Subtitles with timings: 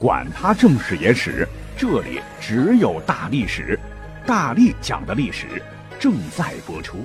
[0.00, 1.46] 管他正史野史。
[1.76, 3.78] 这里只有大历史，
[4.24, 5.60] 大力讲的历史
[5.98, 6.98] 正在播出，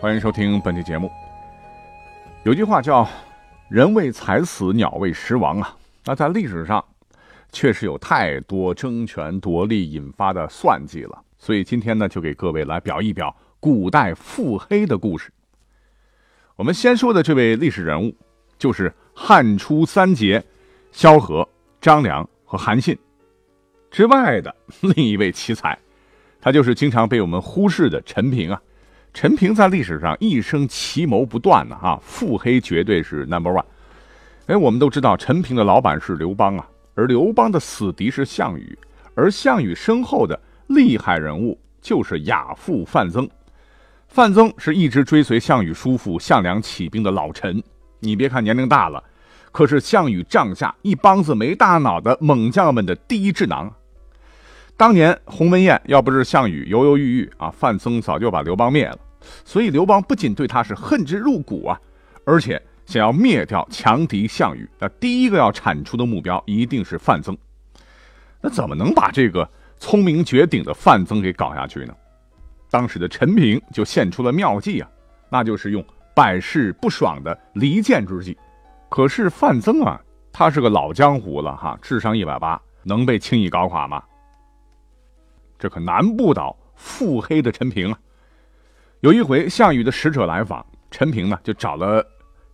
[0.00, 1.10] 欢迎收听本期节目。
[2.42, 3.06] 有句话叫
[3.68, 6.82] “人为财死，鸟为食亡”啊，那在历史上
[7.52, 15.30] 确实有太多争权夺利引发的算计了，所以今天呢，就给各位来表一表古代腹黑的故事。
[16.54, 18.14] 我们先说的这位历史人物，
[18.58, 20.42] 就是汉初三杰
[20.92, 21.46] 萧何、
[21.86, 22.98] 张良和韩信。
[23.92, 25.78] 之外的 另一位奇才，
[26.40, 28.60] 他就是经常被我们忽视的陈平啊。
[29.14, 33.64] 陈平在历史上一生奇谋不断的啊，腹黑绝对是 number one。
[34.46, 38.76] 哎，我们都知道陈平的老板是刘邦啊，而刘邦的死敌是项羽，
[39.14, 43.30] 而项羽身后的厉害人物就是亚父范增。
[44.08, 47.62] 范增是一直追随项羽叔父项梁起兵的老臣，
[48.00, 49.00] 你别看年龄大了，
[49.56, 53.72] 可是项羽帐下一帮子没大脑的猛将们的第一智囊。
[54.76, 58.98] 当年鸿门宴要不是项羽犹犹豫豫啊，范增早就把刘邦灭了。
[59.46, 61.80] 所以刘邦不仅对他是恨之入骨啊，
[62.26, 67.34] 而且想要灭掉强敌项羽，那第一个要铲除的目标一定是范增。
[68.42, 71.94] 那怎么能把这个聪明绝顶的范增给搞下去呢？
[72.70, 74.90] 当时的陈平就献出了妙计啊，
[75.30, 75.82] 那就是用
[76.14, 78.36] 百试不爽的离间之计。
[78.96, 80.00] 可是范增啊，
[80.32, 84.02] 他是个老江湖了哈，智商一百八，能被轻易搞垮吗？
[85.58, 87.98] 这可难不倒腹黑的陈平啊！
[89.00, 92.02] 有一回，项羽的使者来访，陈平呢就找了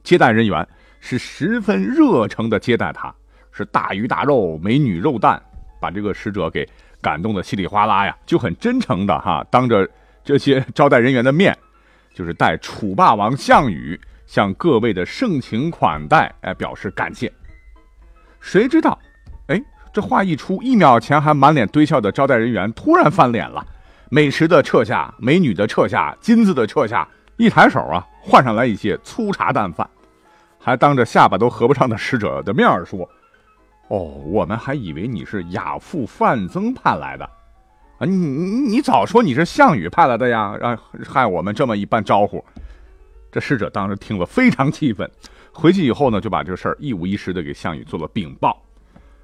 [0.02, 0.66] 接待人员，
[0.98, 3.14] 是十分热诚的接待他，
[3.52, 5.40] 是大鱼大肉、美女肉蛋，
[5.80, 6.68] 把这个使者给
[7.00, 9.88] 感动的稀里哗啦呀，就很真诚的哈，当着
[10.24, 11.56] 这些招待人员的面，
[12.12, 13.96] 就是带楚霸王项羽
[14.32, 17.30] 向各位的盛情款待，哎，表示感谢。
[18.40, 18.98] 谁知道，
[19.48, 19.62] 哎。
[19.92, 23.62] 这话一出，一秒前还满脸堆笑的招待人员突然翻脸了，
[24.08, 27.06] 美食的撤下，美女的撤下，金子的撤下，
[27.36, 29.86] 一抬手啊，换上来一些粗茶淡饭，
[30.58, 33.06] 还当着下巴都合不上的使者的面说
[33.88, 37.26] ：“哦，我们还以为你是亚父范增派来的，
[37.98, 40.74] 啊，你你你早说你是项羽派来的呀，让
[41.06, 42.42] 害我们这么一般招呼。”
[43.32, 45.10] 这使者当时听了非常气愤，
[45.52, 48.62] 回去以后呢，就把这个事儿一五一十的给项羽做了禀报。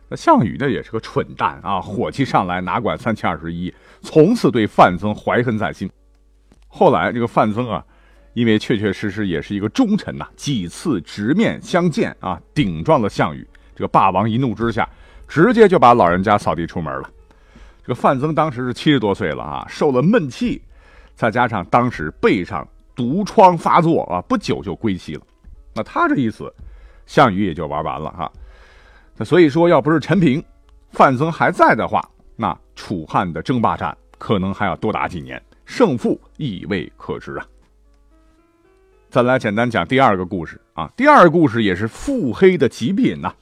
[0.09, 5.89] 那项羽呢也是个蠢蛋啊，火气上来哪管三七二十一，从此对范增怀恨在心。
[6.67, 7.85] 后来这个范增啊，
[8.33, 13.47] 因为确确实实也是一个忠臣呐，几次直面相见啊，顶撞了项羽。
[13.77, 14.89] 这个霸王一怒之下，
[15.29, 17.11] 直接就把老人家扫地出门了。
[17.83, 20.63] 这个范增当时是七十多岁了啊，受了闷气，
[21.15, 22.67] 再加上当时背上
[22.99, 25.23] 毒疮发作啊，不久就归西了。
[25.73, 26.53] 那他这一死，
[27.07, 28.33] 项羽也就玩完了哈。
[29.17, 30.43] 那所以说，要不是陈平、
[30.91, 32.03] 范增还在的话，
[32.35, 37.47] 那楚汉的争霸战可能还要多打几年，胜负亦未可知啊。
[39.09, 43.33] 再来简单讲第二个故事啊，第二个故事也是腹黑的极品呐。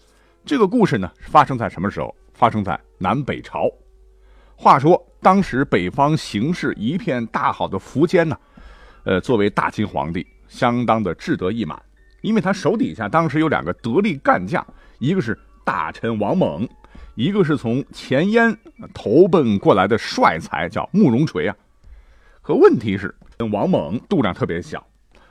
[0.44, 2.14] 这个故事呢，发生在什么时候？
[2.34, 3.70] 发生在南北朝。
[4.54, 8.38] 话说当时北方形势一片大好的苻坚呢，
[9.06, 11.80] 呃，作为大秦皇帝，相当的志得意满，
[12.20, 14.66] 因为他手底下当时有两个得力干将，
[14.98, 15.38] 一个是。
[15.64, 16.68] 大臣王猛，
[17.16, 18.56] 一个是从前燕
[18.94, 21.56] 投奔过来的帅才，叫慕容垂啊。
[22.40, 23.12] 可问题是，
[23.50, 24.86] 王猛度量特别小，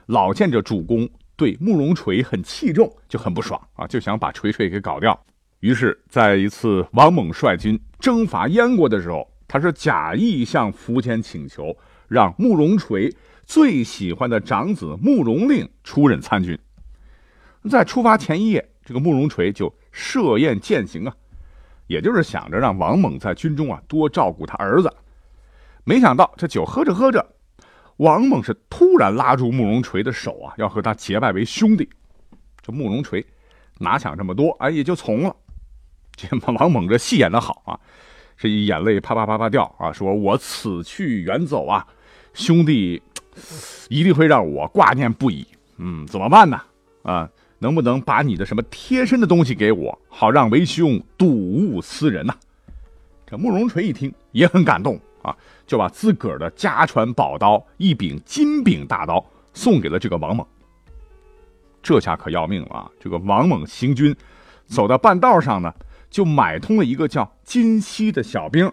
[0.07, 1.07] 老见着主公
[1.37, 5.17] 对慕容垂很器重，就很不爽啊，就想把垂垂给搞掉。
[5.61, 11.73] 于是，在一次王猛率军征伐燕国的时候，他是假意向苻坚请求，
[12.09, 13.09] 让慕容垂
[13.45, 16.57] 最喜欢的长子慕容令出任参军。
[17.69, 19.73] 在出发前一夜，这个慕容垂就。
[19.97, 21.15] 设宴饯行啊，
[21.87, 24.93] 也就是想着让王猛在军中啊多照顾他儿子。
[25.85, 27.25] 没想到这酒喝着喝着，
[27.95, 31.87] 王猛是突然拉住慕容垂的手啊，要和他结拜为兄弟。
[32.61, 33.25] 这慕容垂
[33.77, 35.33] 哪想这么多，哎，也就从了。
[36.17, 37.79] 这王猛这戏演的好啊，
[38.35, 41.87] 是一眼泪啪啪啪啪掉啊，说我此去远走啊，
[42.33, 43.01] 兄弟
[43.89, 45.45] 一定会让我挂念不已。
[45.77, 46.61] 嗯，怎么办呢？
[47.03, 47.29] 啊？
[47.59, 52.35] 能不能把你的什么贴身的东西给我，好让为兄睹物思人呐？
[53.25, 55.35] 这慕容垂一听也很感动啊，
[55.65, 60.45] 就把自个儿的家传宝刀一柄金柄大刀送给了这个王猛。
[61.81, 62.91] 这下可要命了啊！
[62.99, 64.15] 这个王猛行军
[64.67, 65.73] 走到半道上呢，
[66.09, 68.69] 就买通了一个叫金熙的小兵，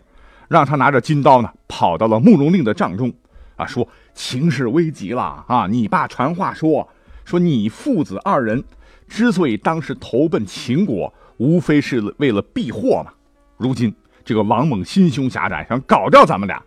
[0.48, 3.12] 让他拿着金刀呢，跑到了慕容令的帐中，
[3.66, 5.66] 说情势危急了啊！
[5.66, 6.88] 你爸传话说，
[7.24, 8.62] 说你父子二人
[9.08, 13.12] 之所以当时投奔秦国，无非是为了避祸嘛。
[13.56, 13.94] 如今
[14.24, 16.62] 这个王猛心胸狭窄，想搞掉咱们俩，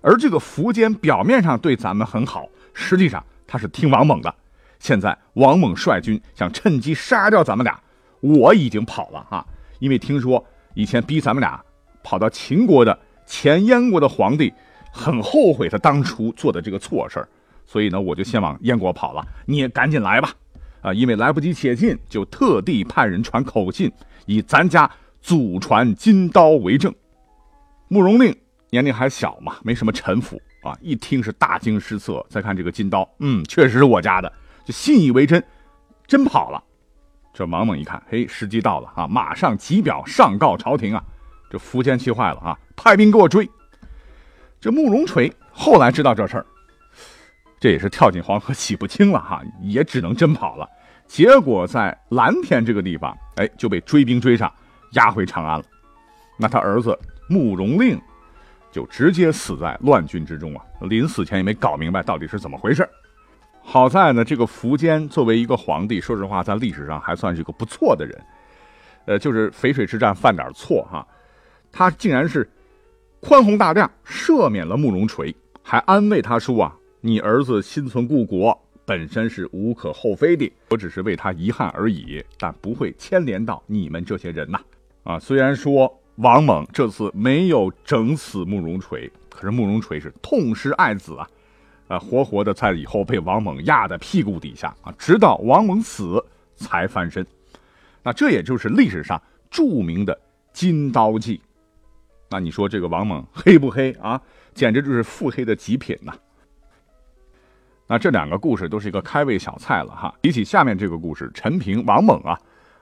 [0.00, 4.34] 而这个苻坚表面上对咱们很好，实际上他是听王猛的。
[4.78, 7.80] 现在王猛率军想趁机杀掉咱们俩，
[8.20, 9.44] 我已经跑了啊，
[9.80, 10.44] 因为听说
[10.74, 11.60] 以前逼咱们俩
[12.04, 12.96] 跑到秦国的
[13.26, 14.52] 前燕国的皇帝
[14.90, 17.26] 很后悔他当初做的这个错事
[17.66, 20.32] 所以呢我就先往燕国跑了，你也赶紧来吧，
[20.80, 23.92] 啊，因为来不及写信，就特地派人传口信，
[24.26, 24.90] 以咱家
[25.20, 26.94] 祖传金刀为证。
[27.88, 28.34] 慕容令
[28.70, 34.32] 年龄还小嘛，没什么城府啊，一听是大惊失色，再看这个金刀，嗯，确实是我家的。
[34.64, 35.42] 就信以为真，
[36.06, 36.62] 真跑了。
[37.32, 41.04] 这王猛一看，嘿，时机到了啊，马上急表上告朝廷啊！
[41.50, 43.48] 这苻坚气坏了啊，派兵给我追。
[44.60, 46.46] 这慕容垂后来知道这事儿，
[47.60, 50.68] 这也是跳进黄河洗不清了哈，也只能真跑了。
[51.06, 54.52] 结果在蓝田这个地方，哎，就被追兵追上，
[54.92, 55.64] 押回长安了。
[56.36, 56.96] 那他儿子
[57.28, 58.00] 慕容令
[58.70, 60.62] 就直接死在乱军之中啊！
[60.82, 62.88] 临死前也没搞明白到底是怎么回事。
[63.62, 68.20] 好在呢，这个苻坚作为一个皇帝，说实话，在历史上还算是一个不错的人。
[69.06, 71.06] 呃，就是淝水之战犯点错哈，
[71.72, 72.48] 他竟然是
[73.20, 84.60] 宽宏大量，赦免了慕容垂，还安慰他说啊：“你儿子心存故国，本身是无可厚非的，我只是为他遗憾而已，但不会牵连到你们这些人呐。”
[85.02, 91.28] 啊，虽然说王猛这次没有整死慕容垂，可是慕容垂是痛失爱子啊。
[91.88, 96.22] 啊，活活的在以后被王猛压在屁股底下啊，直到王猛死
[96.54, 97.26] 才翻身。
[98.02, 99.20] 那这也就是历史上
[99.50, 100.18] 著名的
[100.52, 101.40] 金刀记。
[102.30, 104.20] 那你说这个王猛黑不黑啊？
[104.54, 106.12] 简直就是腹黑的极品呐！
[107.86, 110.14] 那这两个故事都是一个开胃小菜了哈。
[110.20, 112.38] 比起下面这个故事，陈平王猛啊，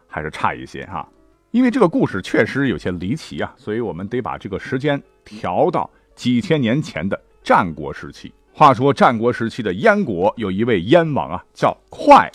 [0.09, 1.07] 还是差一些哈。
[1.53, 8.33] 因为这个故事确实有些离奇啊，所以我们得把这个时间调到几千年前的战国时期。
[8.53, 12.31] 话说战国时期的燕国有一位燕王啊，叫快。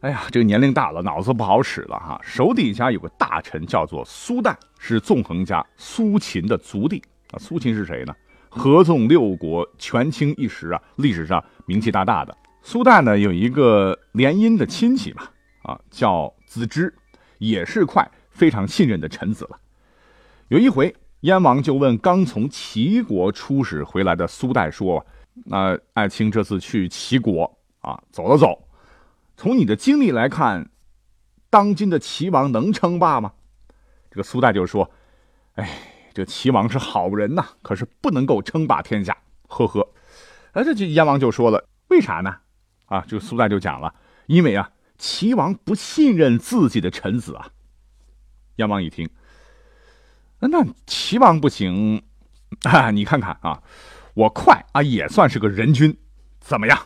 [0.00, 2.20] 哎呀，这个年龄大了，脑子不好使了哈。
[2.22, 7.02] 手底下有个大臣叫做苏代，是纵横家苏秦的族弟
[7.32, 7.38] 啊。
[7.38, 8.14] 苏秦是谁呢？
[8.48, 12.36] 合纵六国，权倾一时啊，历史上名气大大的。
[12.62, 15.22] 苏代呢有一个联姻的亲戚嘛，
[15.62, 16.94] 啊，叫子之，
[17.38, 19.58] 也是快非常信任的臣子了。
[20.48, 20.94] 有一回。
[21.22, 25.04] 燕王就问刚从齐国出使回来的苏代说
[25.46, 27.42] ：“那爱卿这次去齐国
[27.80, 28.56] 啊，走了走，
[29.38, 30.68] 从你的经历来看，
[31.48, 33.34] 当今的齐王能称霸吗？”
[34.10, 34.90] 这个苏代就说
[35.54, 39.88] ：“哎，这齐王是好人呐，可是不能够称霸天下。”呵呵，
[40.54, 42.34] 哎，这燕王就说了：“为啥呢？”
[42.86, 43.94] 啊，这个苏代就讲了
[44.26, 47.50] ：“因为啊，齐王不信任自己的臣子啊。”
[48.56, 49.08] 燕王一听。
[50.40, 52.02] 那齐王不行，
[52.64, 53.62] 啊，你看看啊，
[54.14, 55.96] 我快啊也算是个人君，
[56.40, 56.76] 怎么样？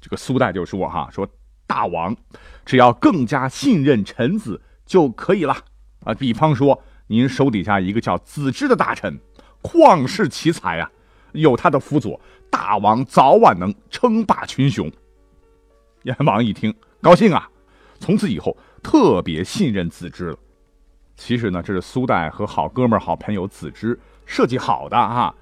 [0.00, 1.28] 这个苏代就说哈，说
[1.66, 2.16] 大王
[2.64, 5.56] 只要更加信任臣子就可以了
[6.04, 6.14] 啊。
[6.14, 9.18] 比方说，您手底下一个叫子之的大臣，
[9.62, 10.90] 旷世奇才啊，
[11.32, 12.20] 有他的辅佐，
[12.50, 14.90] 大王早晚能称霸群雄。
[16.04, 17.48] 燕王一听高兴啊，
[17.98, 20.38] 从此以后特别信任子之了。
[21.16, 25.34] 其实呢，这是苏代和好哥们儿、好朋友子之设计好的哈。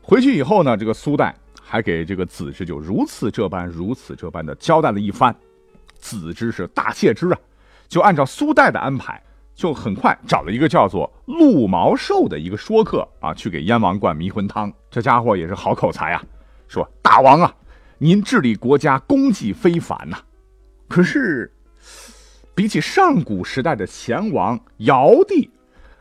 [0.00, 5.34] 回去以后呢，这个苏代还给这个子之就如此这般、如此这般的交代了一番。
[6.02, 7.38] 子之是大谢之啊，
[7.88, 9.22] 就按照苏代的安排，
[9.54, 14.70] 就很快找了一个叫做陆毛寿的一个说客啊，去给燕王灌迷魂汤。
[14.90, 16.22] 这家伙也是好口才啊，
[16.68, 17.54] 说大王啊，
[17.96, 20.18] 您治理国家功绩非凡呐，
[20.88, 21.50] 可是。
[22.54, 25.48] 比起上古时代的贤王尧帝，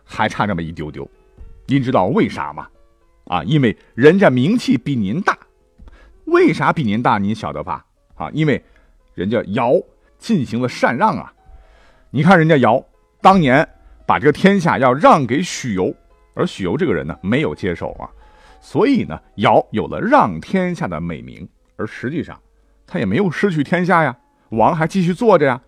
[0.04, 1.10] 还差那么一丢丢。
[1.66, 2.68] 您知道为啥吗？
[3.28, 5.38] 啊，因为人家名气比您大。
[6.26, 7.18] 为啥比您大？
[7.18, 7.86] 您晓得吧？
[8.16, 8.62] 啊，因为
[9.14, 9.72] 人家尧
[10.22, 11.34] 进行了禅让啊。
[12.12, 12.82] 你看人家尧
[13.22, 13.68] 当年
[14.06, 15.94] 把这个天下要让给许由，
[16.34, 18.08] 而许由这个人呢没有接受啊，
[18.62, 21.48] 所以呢尧有了让天下的美名。
[21.78, 22.40] 而实际上
[22.86, 24.16] 他也没有失去天下呀，
[24.50, 25.60] 王还继续做着呀。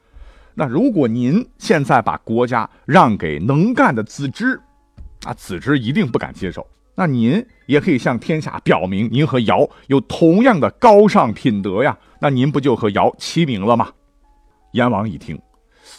[0.53, 4.59] 那如果您现在把国家让给能干的子之，
[5.23, 6.67] 啊，子之一定不敢接受。
[6.95, 13.89] 那您也可以向天下表明，您和尧有同样的高尚品德呀，那您不就和尧齐名了吗？
[14.73, 15.41] 燕王一听，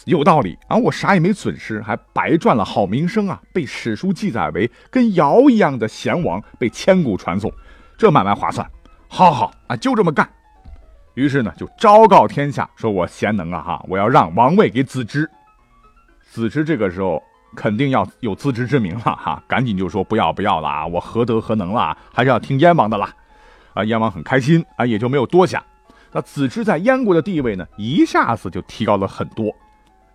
[0.05, 7.51] 有道理啊，我啥也没损失，还白赚了好名声啊，被史书记载为跟尧一样的贤王，被千古传颂，
[7.97, 8.65] 这买卖划算。
[9.09, 10.29] 好好啊，就这么干。
[11.15, 15.29] 于是呢，就昭告天下，说我贤能啊哈，我要让王位给子之。
[16.29, 17.21] 子之这个时候。
[17.55, 23.15] 肯定要有自知之明了哈，赶紧就说不要不要了啊，我何德何能了，还是要听燕王的啦。
[23.73, 25.63] 啊，燕王很开心啊，也就没有多想。
[26.15, 29.53] 那子之在燕国的地位呢，一下子就提高了很多。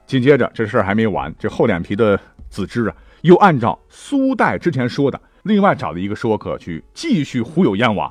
[0.06, 8.10] 紧接着这事儿还没完，这厚脸皮的子之啊，又按照苏代之前说的，另外找了一个说客去继续忽悠燕王，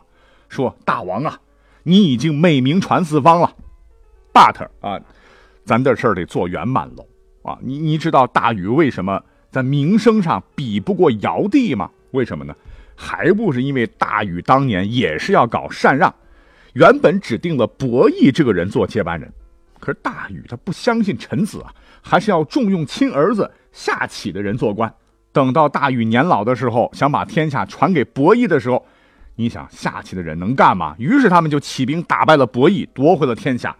[0.49, 1.39] 说大王啊，
[1.81, 3.55] 你已经美名传四方了
[4.31, 5.01] ，but 啊，
[5.65, 7.03] 咱这事儿得做圆满喽。
[7.41, 9.19] 啊，你你知道大禹为什么
[9.49, 11.89] 在名声上比不过尧帝吗？
[12.11, 12.55] 为什么呢？
[12.95, 16.13] 还不是因为大禹当年也是要搞禅让，
[16.73, 19.31] 原本指定了伯益这个人做接班人，
[19.79, 24.93] 可是大禹他不相信臣子啊，还是要重用亲儿子夏启的人做官。
[25.31, 28.85] 等到大禹年老的时候，想把天下传给伯益的时候，
[29.35, 30.95] 你想夏启的人能干吗？
[30.97, 33.75] 于是他们就起兵打败了伯益，夺回了天下。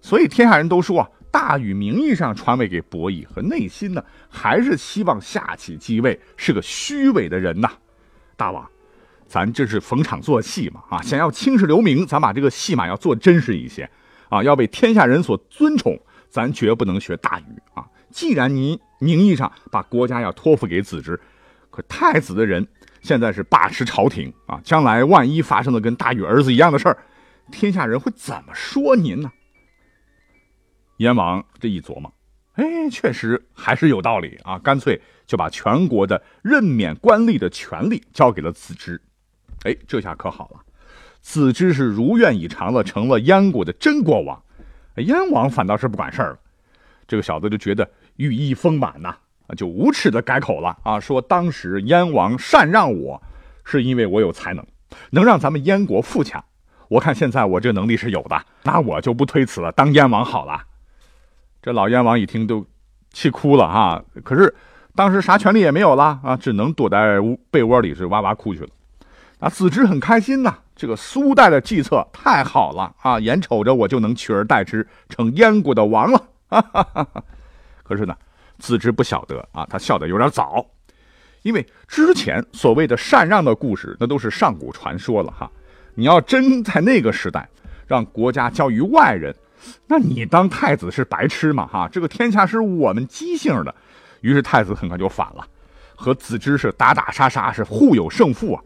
[0.00, 1.08] 所以天下人都说啊。
[1.28, 7.68] 大禹名义上传位给伯益，和内心呢还是希望夏启继位，是个虚伪的人呐。
[8.38, 8.66] 大王，
[9.28, 11.02] 咱这是逢场作戏嘛啊！
[11.02, 13.90] 想要青史留名，咱把这个戏码要做真实一些
[14.28, 15.98] 啊，要被天下人所尊崇。
[16.28, 17.86] 咱绝不能学大禹啊！
[18.10, 21.18] 既然您名义上把国家要托付给子之，
[21.70, 22.66] 可太子的人
[23.00, 26.98] 现在是把持朝廷啊，将来万一发生了跟大禹儿子一样的事儿，
[27.50, 29.32] 天下人会怎么说您呢？
[30.98, 32.12] 燕王这一琢磨，
[32.54, 34.58] 哎，确实还是有道理啊！
[34.58, 39.00] 干脆就把全国的任免官吏的权利交给了子之。
[39.66, 40.60] 哎，这下可好了，
[41.20, 44.40] 子之是如愿以偿了，成了燕国的真国王。
[44.98, 46.38] 燕王反倒是不管事儿了，
[47.08, 49.16] 这个小子就觉得羽翼丰满呐，
[49.56, 53.20] 就无耻的改口了啊，说当时燕王禅让我，
[53.64, 54.64] 是因为我有才能，
[55.10, 56.42] 能让咱们燕国富强。
[56.88, 60.62] 我看现在我这能力是有的，那我就不推辞了，当燕王好了。
[61.60, 62.64] 这老燕王一听都
[63.10, 64.54] 气哭了哈，可是
[64.94, 67.18] 当时啥权利也没有了啊，只能躲在
[67.50, 68.68] 被窝里是哇哇哭去了。
[69.46, 76.18] 啊，子之很开心呐，这个苏代的计策太好了啊，眼瞅着我就能取而代之，成燕国的王了。
[76.48, 77.24] 哈哈哈哈
[77.84, 78.16] 可是呢，
[78.58, 80.66] 子之不晓得啊，他笑得有点早，
[81.42, 85.48] 因为之前所谓的禅让的故事，那都是上古传说了哈。
[85.94, 87.48] 你要真在那个时代
[87.86, 89.32] 让国家交于外人。
[89.86, 91.68] 那你当太子是白痴嘛？
[91.68, 93.72] 哈，这个天下是我们姬姓的，
[94.22, 95.46] 于是太子很快就反了，
[95.94, 98.60] 和子之是打打杀杀，是互有胜负啊。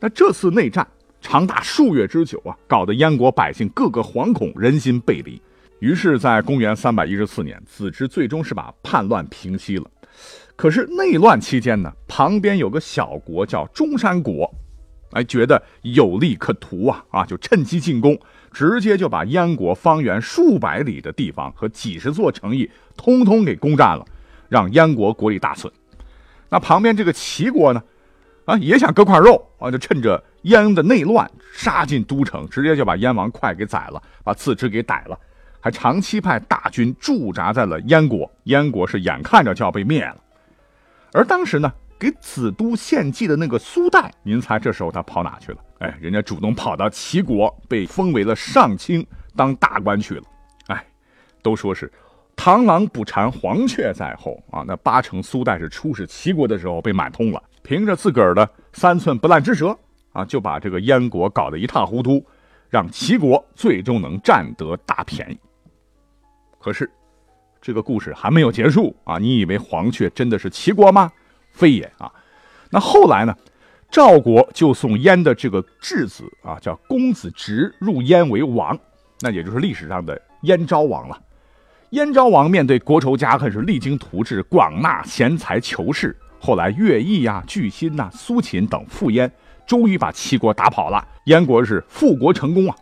[0.00, 0.86] 那这次内战
[1.20, 5.40] 长达数月之久啊，搞得燕国百姓个个惶恐，人心背离。
[5.80, 9.84] 于是，在公元三百一十四年，子之最终是把叛乱平息了。
[10.54, 14.50] 可是内乱期间呢，旁边有个小国叫中山国，
[15.12, 18.18] 哎，觉得有利可图啊，啊，就趁机进攻。
[18.52, 24.02] 直接就把燕国方圆数百里的地方和几十座城邑通通给攻占了，
[24.48, 25.70] 让燕国国力大损。
[26.48, 27.82] 那旁边这个齐国呢，
[28.46, 35.18] 啊，也想割块肉啊，就趁着燕的内乱杀进都城，直接就把燕王哙给宰了，把次之给逮了，
[35.60, 38.30] 还长期派大军驻扎在了燕国。
[38.44, 40.16] 燕国是眼看着就要被灭了。
[41.12, 45.58] 而当时呢，给子都献祭的那个苏代，您猜这时候他跑哪去了？
[45.80, 50.22] 哎，人家主动跑到齐国，被封为了上卿，当大官去了。
[50.68, 50.86] 哎，
[51.42, 51.90] 都说是
[52.36, 54.62] 螳螂捕蝉，黄雀在后啊。
[54.66, 59.76] 那八成苏代是出使齐国的时候被买通了，凭着自个儿的三寸不烂之舌
[60.12, 62.24] 啊，就把这个燕国搞得一塌糊涂，
[62.70, 65.36] 让齐国最终能占得大便宜。
[66.60, 66.88] 可是，
[67.60, 69.18] 这个故事还没有结束啊！
[69.18, 71.10] 你以为黄雀真的是齐国吗？
[71.50, 72.10] 非也啊。
[72.70, 73.36] 那后来呢？
[73.88, 78.78] 赵国就送燕的这个质子啊，叫公子直入燕为王，
[79.20, 81.20] 那也就是历史上的燕昭王了。
[81.90, 86.16] 燕昭王面对国仇家恨，是励精图治，广纳贤才求士。
[86.38, 89.30] 后来乐毅呀、巨辛呐、苏秦等赴燕，
[89.66, 92.76] 终于把齐国打跑了，燕国是复国成功啊。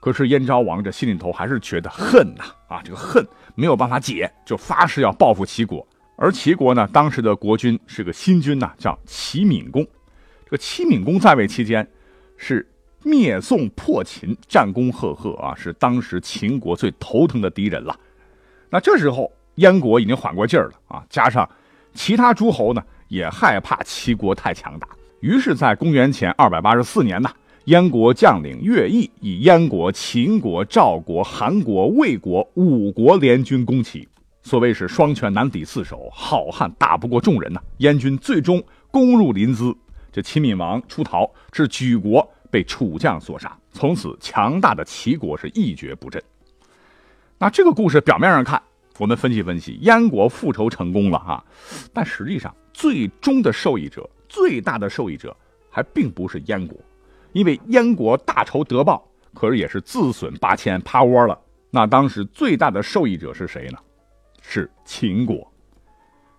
[0.00, 5.86] 可是燕昭王这心里头还是觉得恨呐，啊，这个恨没有办法解，就发誓要报复齐国。
[6.16, 9.84] 而齐国呢，当时的国君是个新君呐，叫齐闵公。
[10.44, 11.86] 这个齐闵公在位期间，
[12.36, 12.66] 是
[13.02, 17.98] 灭宋破秦，战功赫赫啊，是当时秦国最头疼的敌人了。
[18.70, 21.48] 那这时候燕国已经缓过劲儿了啊，加上
[21.96, 24.86] 其他诸侯呢也害怕齐国太强大，
[25.20, 27.30] 于是，在公元前二百八十四年呢，
[27.64, 34.06] 燕国将领乐毅以燕国、秦国、赵国、韩国、魏国五国联军攻齐。
[34.42, 37.60] 所谓是双拳难敌四手，好汉打不过众人呐。
[37.78, 38.62] 燕军最终
[38.92, 39.74] 攻入临淄，
[40.12, 43.56] 这齐闵王出逃，至举国被楚将所杀。
[43.72, 46.22] 从此，强大的齐国是一蹶不振。
[47.38, 48.62] 那这个故事表面上看，
[48.98, 51.44] 我们分析分析，燕国复仇成功了哈，
[51.92, 55.36] 但实际上最终的受益者、最大的受益者
[55.70, 56.78] 还并不是燕国，
[57.32, 61.38] 因为燕国大仇得报，可是也是自损八千，趴窝了。
[61.70, 63.78] 那当时最大的受益者是谁呢？
[64.40, 65.52] 是秦国，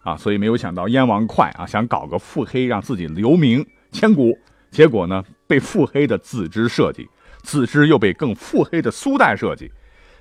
[0.02, 4.36] 啊，所以没有想到燕王哙啊想搞个腹黑，让自己留名千古，
[4.72, 7.08] 结果呢被腹黑的子之设计，
[7.44, 9.70] 子之又被更腹黑的苏代设计，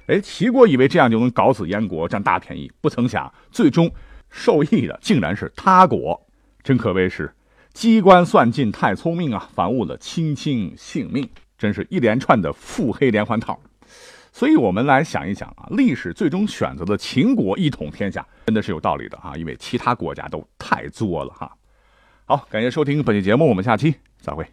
[0.07, 3.91] 哎，齐国以为这样就能搞死燕国，占大便宜，不曾想最终
[4.31, 6.27] 受益的竟然是他国，
[6.63, 7.35] 真可谓是
[7.73, 13.61] 机关算尽太聪明啊，反误了卿卿性命，真是一连串的腹黑连环套。
[14.33, 21.51] 所以，我们来想一想啊，历史最终选择的秦国一统天下，真的是有道理的啊，因为其他国家都太作了哈。
[22.27, 24.47] 好，感谢收听本期节目，我们下期再会。